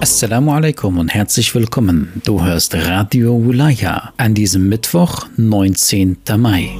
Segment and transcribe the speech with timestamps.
[0.00, 2.22] Assalamu alaikum und herzlich willkommen.
[2.24, 6.18] Du hörst Radio Wulaya an diesem Mittwoch, 19.
[6.36, 6.70] Mai.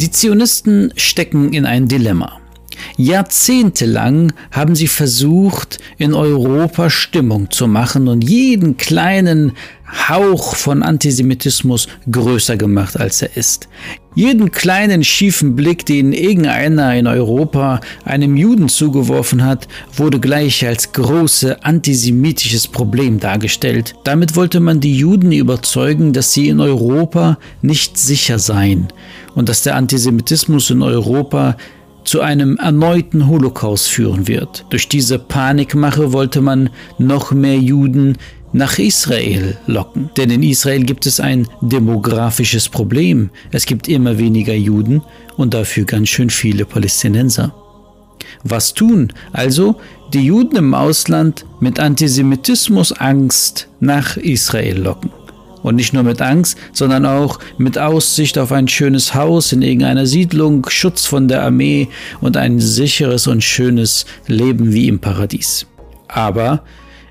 [0.00, 2.38] Die Zionisten stecken in ein Dilemma.
[2.98, 9.52] Jahrzehntelang haben sie versucht, in Europa Stimmung zu machen und jeden kleinen
[10.08, 13.68] Hauch von Antisemitismus größer gemacht, als er ist.
[14.16, 20.90] Jeden kleinen schiefen Blick, den irgendeiner in Europa einem Juden zugeworfen hat, wurde gleich als
[20.90, 23.94] große antisemitisches Problem dargestellt.
[24.02, 28.88] Damit wollte man die Juden überzeugen, dass sie in Europa nicht sicher seien
[29.36, 31.56] und dass der Antisemitismus in Europa
[32.08, 34.64] zu einem erneuten Holocaust führen wird.
[34.70, 38.16] Durch diese Panikmache wollte man noch mehr Juden
[38.54, 40.08] nach Israel locken.
[40.16, 43.28] Denn in Israel gibt es ein demografisches Problem.
[43.52, 45.02] Es gibt immer weniger Juden
[45.36, 47.54] und dafür ganz schön viele Palästinenser.
[48.42, 49.12] Was tun?
[49.34, 49.76] Also
[50.14, 55.10] die Juden im Ausland mit Antisemitismus Angst nach Israel locken.
[55.62, 60.06] Und nicht nur mit Angst, sondern auch mit Aussicht auf ein schönes Haus in irgendeiner
[60.06, 61.88] Siedlung, Schutz von der Armee
[62.20, 65.66] und ein sicheres und schönes Leben wie im Paradies.
[66.08, 66.62] Aber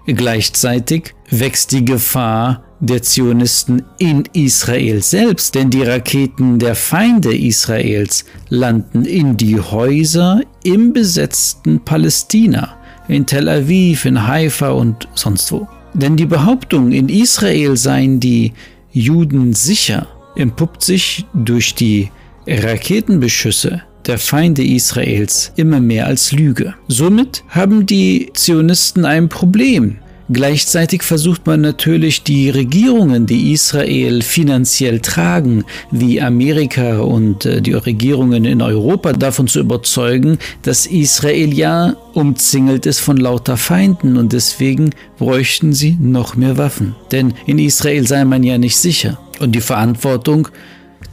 [0.05, 8.25] gleichzeitig wächst die Gefahr der Zionisten in Israel selbst, denn die Raketen der Feinde Israels
[8.49, 12.77] landen in die Häuser im besetzten Palästina,
[13.07, 15.67] in Tel Aviv, in Haifa und sonst wo.
[15.97, 18.53] Denn die Behauptung, in Israel seien die
[18.91, 22.11] Juden sicher, entpuppt sich durch die
[22.47, 26.75] Raketenbeschüsse der Feinde Israels immer mehr als Lüge.
[26.87, 29.97] Somit haben die Zionisten ein Problem,
[30.29, 37.73] Gleichzeitig versucht man natürlich die Regierungen, die Israel finanziell tragen, wie Amerika und äh, die
[37.73, 44.33] Regierungen in Europa, davon zu überzeugen, dass Israel ja umzingelt ist von lauter Feinden und
[44.33, 46.95] deswegen bräuchten sie noch mehr Waffen.
[47.11, 49.19] Denn in Israel sei man ja nicht sicher.
[49.39, 50.49] Und die Verantwortung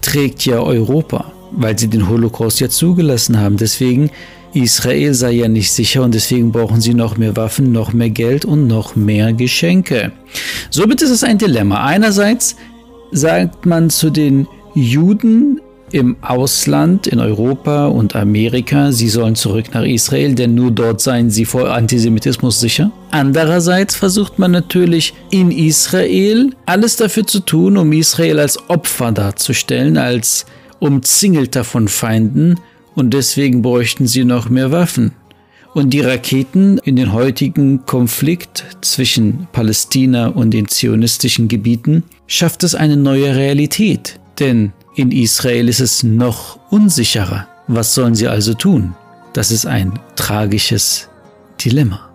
[0.00, 3.58] trägt ja Europa, weil sie den Holocaust ja zugelassen haben.
[3.58, 4.10] Deswegen
[4.54, 8.44] Israel sei ja nicht sicher und deswegen brauchen sie noch mehr Waffen, noch mehr Geld
[8.44, 10.12] und noch mehr Geschenke.
[10.70, 11.84] Somit ist es ein Dilemma.
[11.84, 12.56] Einerseits
[13.10, 15.60] sagt man zu den Juden
[15.92, 21.30] im Ausland, in Europa und Amerika, sie sollen zurück nach Israel, denn nur dort seien
[21.30, 22.90] sie vor Antisemitismus sicher.
[23.12, 29.96] Andererseits versucht man natürlich in Israel alles dafür zu tun, um Israel als Opfer darzustellen,
[29.96, 30.46] als
[30.80, 32.58] umzingelter von Feinden
[32.94, 35.12] und deswegen bräuchten sie noch mehr Waffen.
[35.74, 42.76] Und die Raketen in den heutigen Konflikt zwischen Palästina und den zionistischen Gebieten schafft es
[42.76, 44.20] eine neue Realität.
[44.38, 47.48] Denn in Israel ist es noch unsicherer.
[47.66, 48.94] Was sollen sie also tun?
[49.32, 51.08] Das ist ein tragisches
[51.64, 52.08] Dilemma.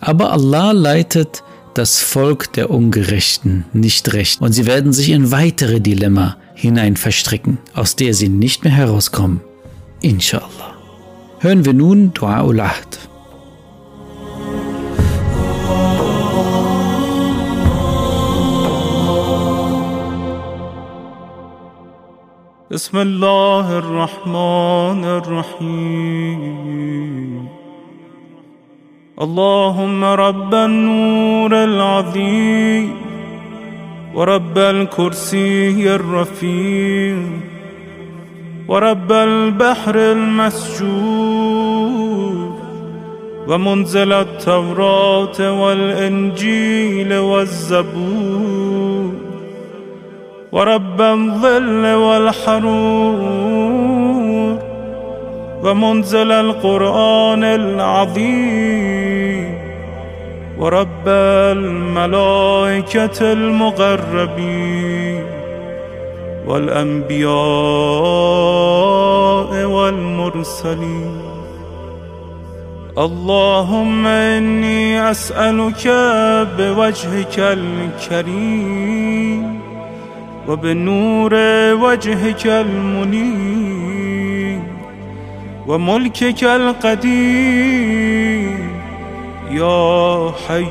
[0.00, 5.80] Aber Allah leitet das Volk der Ungerechten nicht recht und sie werden sich in weitere
[5.80, 9.40] Dilemma hinein verstricken, aus der sie nicht mehr herauskommen.
[10.12, 10.70] Inshallah.
[11.40, 12.92] Hören wir nun Dua ul Ahd.
[22.70, 26.42] بسم الله الرحمن الرحيم
[29.20, 32.94] اللهم رب النور العظيم
[34.14, 37.55] ورب الكرسي الرفيع
[38.68, 40.86] ورب البحر المسجور
[43.48, 49.12] ومنزل التوراة والإنجيل والزبور
[50.52, 53.26] ورب الظل والحرور
[55.62, 58.86] ومنزل القرآن العظيم
[60.58, 61.08] ورب
[61.56, 65.22] الملائكة المقربين
[66.46, 67.30] والأنبياء
[69.64, 71.20] والمرسلين.
[72.98, 75.88] اللهم إني أسألك
[76.58, 78.86] بوجهك الكريم
[80.48, 81.34] وبنور
[81.74, 83.96] وجهك المنير
[85.66, 87.76] وملكك القديم.
[89.50, 90.66] يا حي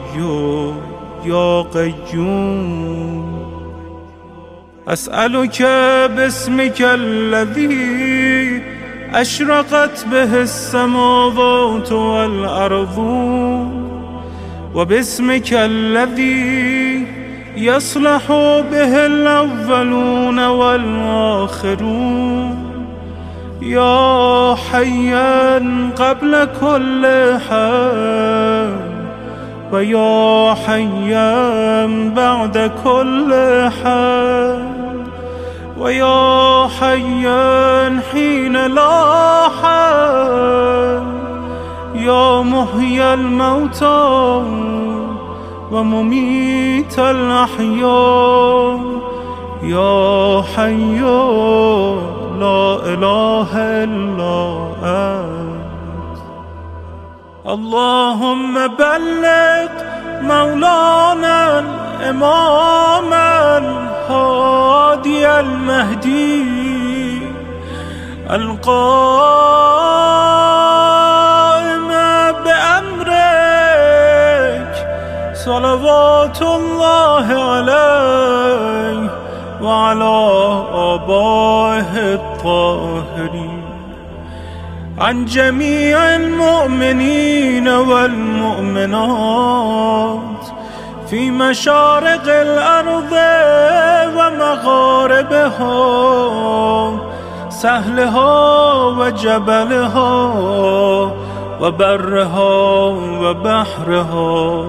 [1.26, 3.55] يا قيوم.
[4.88, 5.62] أسألك
[6.16, 8.62] باسمك الذي
[9.14, 12.98] أشرقت به السماوات والأرض
[14.76, 17.08] وباسمك الذي
[17.58, 18.28] يصلح
[18.72, 21.86] به الأولون والآخرون.
[23.62, 25.58] يا حيا
[25.96, 27.06] قبل كل
[27.50, 28.76] حال
[29.72, 31.86] ويا حيا
[32.16, 33.34] بعد كل
[33.84, 34.75] حال.
[35.78, 41.06] ويا حيا حين لا حال
[41.96, 44.42] يا محيي الموتى
[45.72, 48.80] ومميت الأحياء.
[49.64, 51.00] يا حي
[52.40, 53.52] لا إله
[53.84, 56.20] إلا أنت.
[57.48, 59.70] اللهم بلغ
[60.22, 63.25] مولانا الهادي
[65.46, 67.22] المهدي
[68.32, 68.66] القائم
[72.46, 73.54] بأمرك
[75.34, 79.10] صلوات الله عليه
[79.62, 80.16] وعلى
[80.94, 83.66] آبائه الطاهرين.
[84.98, 89.06] عن جميع المؤمنين والمؤمنات
[91.10, 93.12] فی مشارق الارض
[94.18, 95.76] و مغاربها
[97.50, 101.14] سهله ها و جبله ها
[101.62, 104.66] و بره ها و بحره ها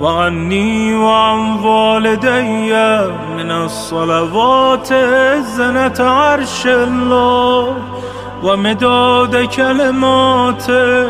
[0.00, 1.58] و عنی و عن
[3.36, 4.94] من الصلوات
[5.56, 7.66] زنت عرش الله
[8.42, 11.06] و مداد کلماته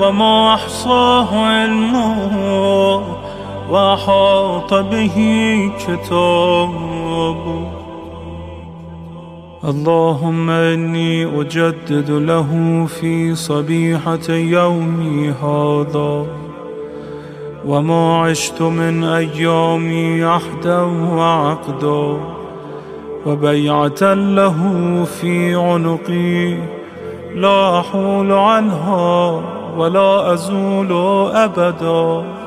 [0.00, 3.17] و ما احصاه علمه.
[3.70, 5.16] وأحاط به
[5.78, 7.38] كتابه
[9.64, 16.26] اللهم إني أجدد له في صبيحة يومي هذا
[17.66, 20.80] وما عشت من أيامي عهدا
[21.14, 22.20] وعقدا
[23.26, 24.58] وبيعة له
[25.04, 26.56] في عنقي
[27.34, 29.42] لا أحول عنها
[29.76, 30.92] ولا أزول
[31.32, 32.37] أبدا.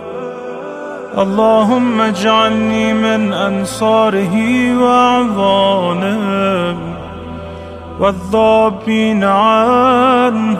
[1.18, 4.36] اللهم اجعلني من أنصاره
[4.78, 6.78] وأعوانه
[8.00, 10.58] والذابين عنه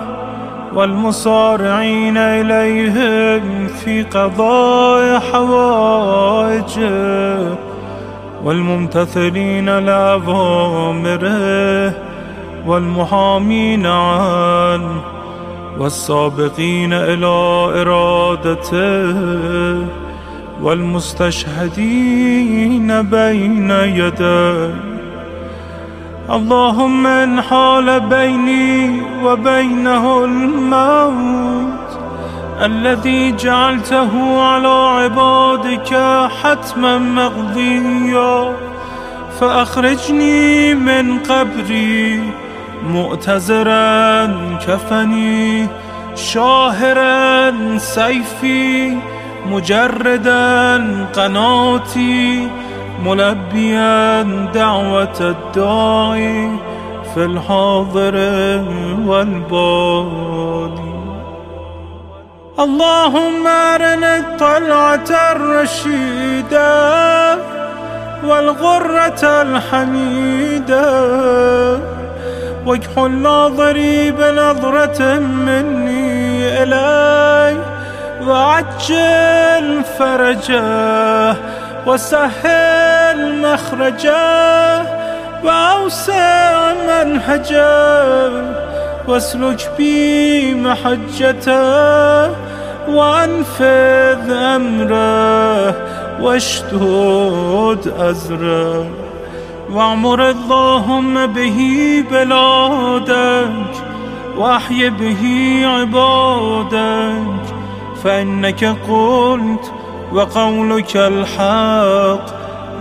[0.74, 6.92] والمصارعين إليهم في قضاء حوائجه
[8.44, 11.42] والممتثلين لأوامره
[12.68, 15.02] والمحامين عنه
[15.80, 17.28] والسابقين إلى
[17.82, 19.16] إرادته
[20.62, 21.82] والمستشهدين
[23.02, 24.76] بين يديه
[26.30, 32.00] اللهم ان حال بيني وبينه الموت
[32.62, 35.94] الذي جعلته على عبادك
[36.44, 38.56] حتما مقضيا.
[39.40, 42.24] فأخرجني من قبري
[42.88, 44.26] مؤتزرا
[44.68, 45.68] كفني
[46.16, 48.98] شاهرا سيفي
[49.46, 50.78] مجردا
[51.14, 52.48] قناتي
[53.06, 56.52] ملبيا دعوة الداعي
[57.14, 58.16] في الحاضر
[59.06, 60.92] والبادي.
[62.60, 66.72] اللهم أرنا الطلعة الرشيدة
[68.24, 70.92] والغرة الحميدة.
[72.66, 77.61] واكحل ناظري بنظرة مني إلي
[78.28, 81.36] وعجل فرجه
[81.88, 84.82] وسهل مخرجه
[85.44, 88.32] وأوسع منهجه
[89.08, 92.30] واسلك بي محجته
[92.90, 95.76] وأنفذ أمره
[96.22, 98.88] واشدد أزره
[99.72, 101.60] واعمر اللهم به
[102.12, 103.74] بلادك
[104.38, 105.24] وأحي به
[105.66, 107.51] عبادك
[108.04, 109.72] فإنك قلت
[110.14, 112.26] وقولك الحق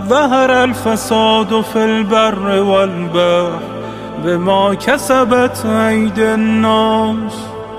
[0.07, 3.59] ظهر الفساد في البر والبحر
[4.23, 7.33] بما كسبت أيدي الناس.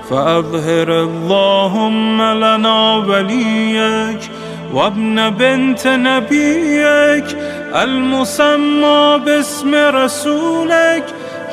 [0.09, 4.31] فأظهر اللهم لنا وليك
[4.73, 7.37] وابن بنت نبيك
[7.75, 11.05] المسمى باسم رسولك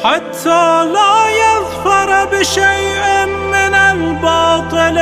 [0.05, 4.99] حتى لا يظفر بشيء من الباطل.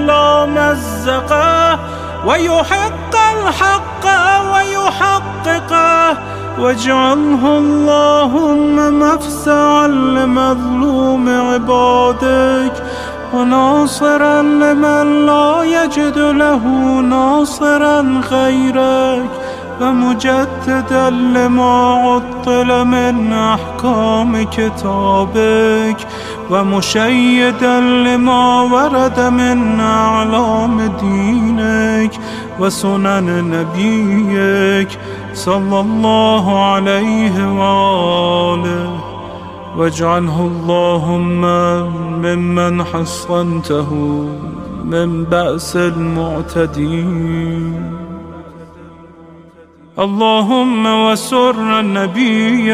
[0.00, 1.78] إلا مزقه
[2.26, 4.04] ويحق الحق
[4.52, 6.18] ويحققه
[6.58, 12.72] واجعله اللهم مفزعا لمظلوم عبادك
[13.34, 16.64] وناصرا لمن لا يجد له
[17.00, 19.30] ناصرا غيرك.
[19.80, 25.96] ومجددا لما عطل من أحكام كتابك
[26.50, 32.10] ومشيدا لما ورد من أعلام دينك
[32.60, 34.98] وسنن نبيك
[35.34, 39.00] صلى الله عليه وآله.
[39.76, 41.40] واجعله اللهم
[42.22, 43.90] ممن حصنته
[44.84, 47.20] من بأس المعتدين.
[50.00, 52.72] اللهم وسر النبي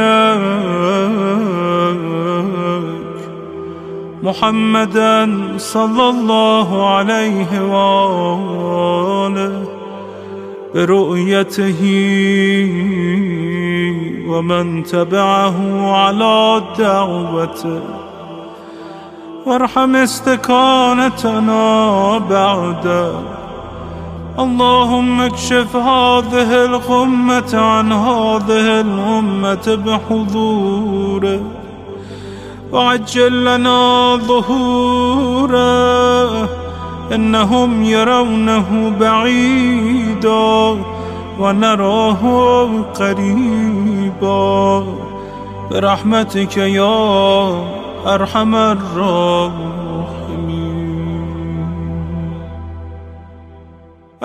[4.22, 9.62] محمدا صلى الله عليه وآله
[10.74, 11.82] برؤيته
[14.28, 15.58] ومن تبعه
[15.96, 17.80] على دعوته
[19.46, 21.62] وارحم استكانتنا
[22.18, 23.35] بعده
[24.38, 31.40] اللهم اكشف هذه الغمة عن هذه الأمة بحضوره.
[32.72, 35.56] وعجل لنا ظهوره.
[37.14, 40.76] إنهم يرونه بعيدا
[41.40, 42.22] ونراه
[43.00, 44.84] قريبا.
[45.70, 47.64] برحمتك يا
[48.06, 49.85] أرحم الراحمين.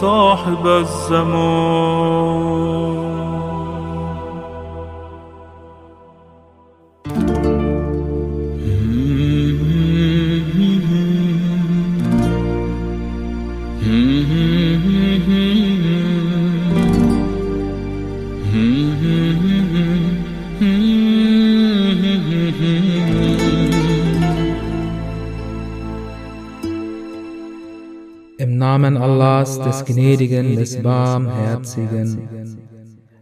[0.00, 2.73] صاحب الزمان.
[29.64, 32.58] Des Gnädigen, des Barmherzigen.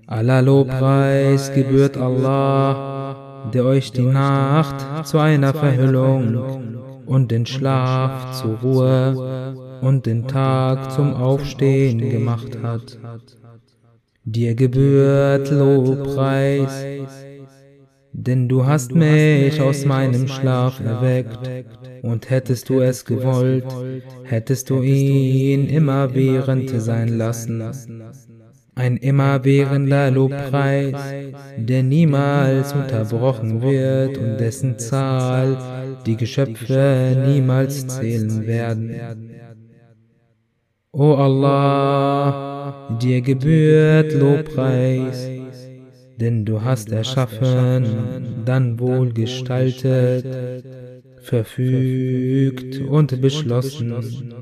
[0.06, 8.58] Allah Lobpreis gebührt Allah, der euch die Nacht zu einer Verhüllung und den Schlaf zur
[8.58, 12.98] Ruhe und den Tag zum Aufstehen gemacht hat.
[14.24, 16.84] Dir gebührt Lobpreis,
[18.12, 21.48] denn du hast mich aus meinem Schlaf erweckt,
[22.02, 23.64] und hättest du es gewollt,
[24.24, 27.62] hättest du ihn immerwährend sein lassen.
[28.74, 30.96] Ein immerwährender Lobpreis,
[31.56, 35.58] der niemals unterbrochen wird und dessen Zahl
[36.06, 38.96] die Geschöpfe niemals zählen werden.
[40.90, 45.28] O Allah, dir gebührt Lobpreis,
[46.22, 50.24] denn du hast erschaffen, dann wohl gestaltet,
[51.20, 54.32] verfügt und beschlossen,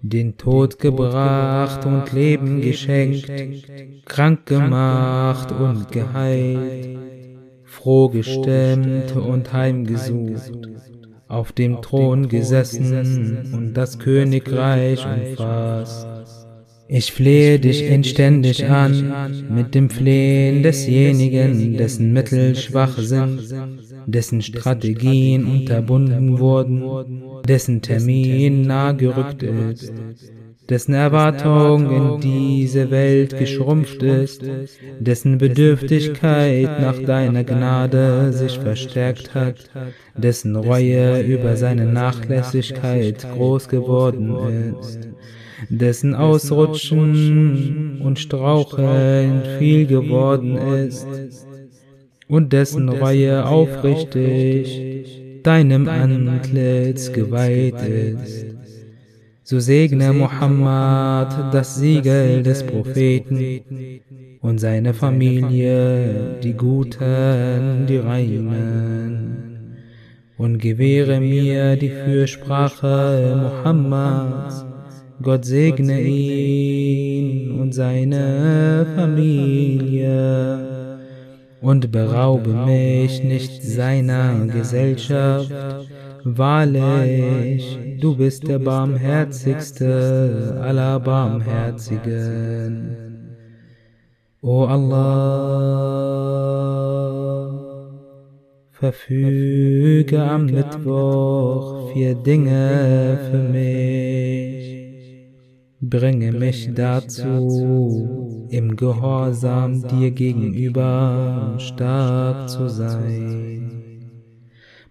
[0.00, 3.30] den Tod gebracht und Leben geschenkt,
[4.06, 6.88] krank gemacht und geheilt,
[7.64, 10.52] froh gestemmt und heimgesucht,
[11.28, 16.43] auf dem Thron gesessen und das Königreich umfasst.
[16.86, 23.40] Ich flehe dich inständig an mit dem Flehen desjenigen, dessen Mittel schwach sind,
[24.06, 26.82] dessen Strategien unterbunden wurden,
[27.48, 29.94] dessen Termin nahe gerückt ist,
[30.68, 34.42] dessen Erwartung in diese Welt geschrumpft ist,
[35.00, 39.70] dessen Bedürftigkeit nach deiner Gnade sich verstärkt hat,
[40.16, 45.08] dessen Reue über seine Nachlässigkeit groß geworden ist
[45.68, 51.06] dessen Ausrutschen und Straucheln viel geworden ist
[52.28, 58.46] und dessen Reue aufrichtig deinem Antlitz geweiht ist.
[59.42, 63.60] So segne Muhammad das Siegel des Propheten
[64.40, 69.76] und seine Familie, die Guten, die Reinen.
[70.38, 74.64] Und gewähre mir die Fürsprache Muhammads.
[75.24, 80.98] Gott segne ihn und seine Familie
[81.62, 85.50] und beraube mich nicht seiner Gesellschaft.
[86.24, 92.96] Wahrlich, du bist der barmherzigste aller Barmherzigen.
[94.42, 94.84] O Allah,
[98.72, 104.53] verfüge am Mittwoch vier Dinge für mich.
[105.90, 114.00] Bringe mich dazu, im Gehorsam dir gegenüber stark zu sein,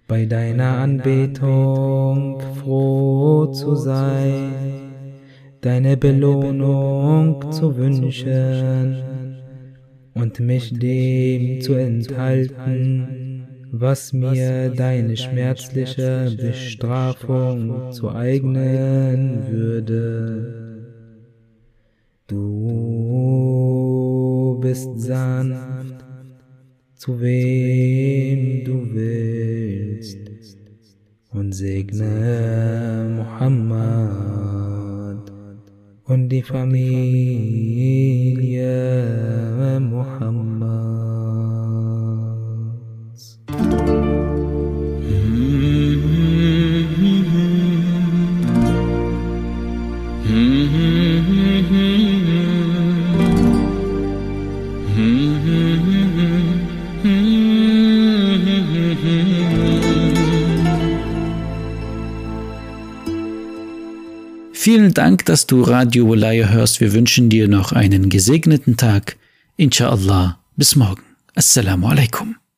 [0.07, 4.51] bei deiner Anbetung froh zu sein,
[5.61, 8.95] deine Belohnung zu wünschen
[10.13, 20.62] und mich dem zu enthalten, was mir deine schmerzliche Bestrafung zu eignen würde.
[22.25, 22.39] Du
[24.61, 26.05] bist sanft,
[26.95, 30.19] zu wem du willst,
[31.31, 34.53] und segne Muhammad
[36.05, 37.01] und die Familie
[39.81, 40.42] Muhammads.
[64.83, 66.81] Vielen Dank, dass du Radio Walaya hörst.
[66.81, 69.15] Wir wünschen dir noch einen gesegneten Tag.
[69.55, 70.39] Inshallah.
[70.57, 71.03] Bis morgen.
[71.35, 72.35] Assalamu alaikum.